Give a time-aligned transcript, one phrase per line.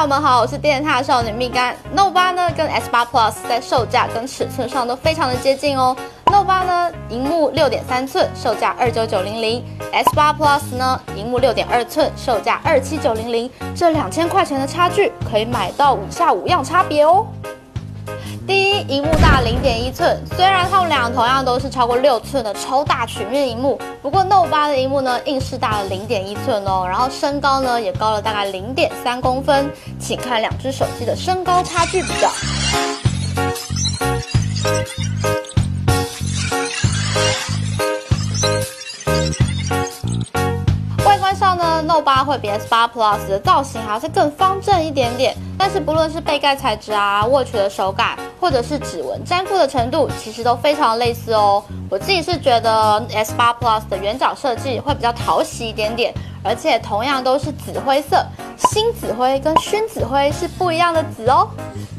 [0.00, 1.74] 友们好，我是电踏少女蜜柑。
[1.92, 5.94] Note 八呢跟 S 八 Plus 在售价跟尺寸上都非常的接近哦。
[6.24, 13.50] Note 八呢，荧幕六点三寸，售价二九九零零；S 八 Plus 呢，荧幕六点二寸，售价二七九零零。
[13.74, 17.26] 这两千块钱的差距，可以买到五下五样差别哦。
[18.88, 32.30] 荧幕大零点一寸，虽然它们俩同样都是超过六寸的超大曲面荧幕，不过 Note 八的荧幕呢，硬是大了零点一寸哦，然后身高呢也高了大概零点三公分，请看两只手机的身高差距比较。
[42.00, 51.62] 八会比 S 八 Plus 的造型还是更方正一点点，但是不论是背盖材质啊、握取的手感，或者是指纹粘附的程度，其实都非常类似哦。
[51.90, 58.24] 我自己是觉得 S 八 Plus 的圆角设计会比较讨喜一点点，而且同样都是紫灰色，
[58.56, 61.48] 新紫灰跟熏紫灰是不一样的紫哦。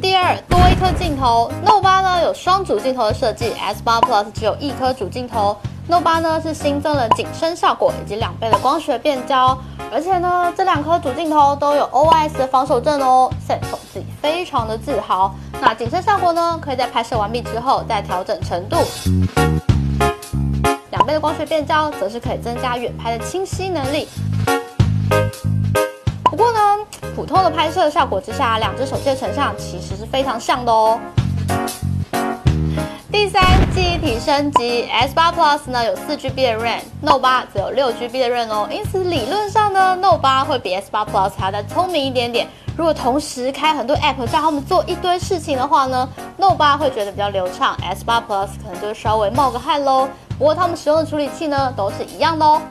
[0.00, 5.56] 第二，多一颗镜头，Note 八呢有双主镜头的设计，S 八 Plus 只有一颗主镜头。
[5.90, 9.58] Note 八呢是新增了景深效果以及两倍的光学变焦，
[9.92, 15.34] 而且呢这两颗主镜头都有 OIS 的防守阵哦，Samsung 自己非常的自豪。
[15.60, 18.76] 那景深效果呢可以在拍摄完毕之后再调整程度，
[20.92, 24.08] 两倍的光学变焦则是可以增加远拍的清晰能力。
[26.22, 26.58] 不过呢，
[27.16, 31.00] 普通的拍摄效果之下，两只手机的成像其实是非常像的哦。
[34.00, 41.30] 体升级，S 八 Plus 呢有四 GB 的 RAM，Note 八只有六 GB 的 RAM 哦，因此理论上呢，Note 八会比 S 八 Plus
[41.36, 42.48] 还要再聪明一点点。
[42.76, 50.08] 如果同时开很多 App 叫他们做一堆事情的话呢，Note 八会觉得比较流畅，S 八 Plus 可能就稍微冒个汗喽。
[50.38, 52.62] 不过他们使用的处理器呢都是一样的哦。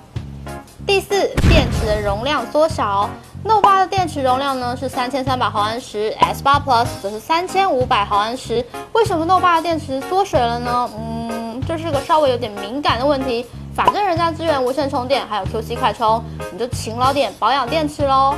[0.87, 3.07] 第四，电池的容量缩小。
[3.41, 8.63] Note 八的电池容量呢是三千三百毫安时，S 八 Plus 则是三千五百毫安时。
[8.91, 10.89] 为什么 Note 八的电池缩水了呢？
[10.97, 13.45] 嗯，这是个稍微有点敏感的问题。
[13.73, 18.35] 反正人家支援无线充电，还有 QC 快充，你就勤劳点保养电池喽。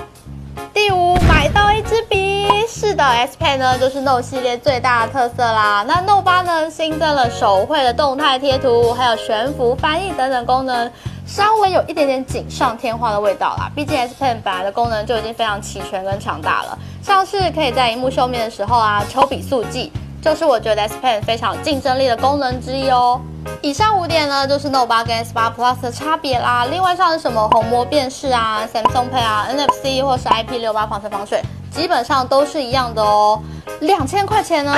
[0.71, 2.47] 第五，买到一支笔。
[2.67, 5.83] 是的，S Pen 呢就是 Note 系列最大的特色啦。
[5.87, 10.91] 那 Note 八呢新增了手绘的动态贴图，还有悬浮翻译等等功能。
[11.31, 23.21] 稍微有一点点锦上添花的味道啦，毕竟 S Pen 本来的功能就已经非常齐全跟强大了，像是可以在荧幕秀面的时候啊抽笔速记，就是我觉得 S Pen 非常有竞争力的功能之一哦。
[23.61, 26.67] 以上五点呢，就是 Note 八跟 S 八 Plus 的差别啦。
[26.69, 33.41] 另外像是什么虹膜辨识啊、Samsung Pay 啊、NFC 或是 IP 六八防尘防水，基本上都是一样的哦。
[33.79, 34.75] 两千块钱呢，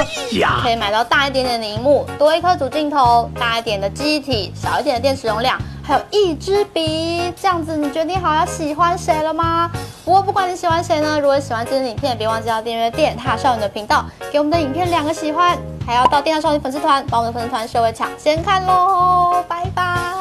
[0.61, 5.59] 可以买到大一点点的荧幕，多一颗主镜头，大一点的记忆体，少一点的电池容量。
[5.85, 9.69] 还有一支笔，这样子你决定好要喜欢谁了吗？
[10.05, 20.12] 不过不管你喜欢谁呢，如果喜欢今天的影片，别忘记要订阅电塔少女的频道，给我们的影片两个喜欢，还要到电塔少女粉丝团，把我们的粉丝团设为抢先看喽，拜拜。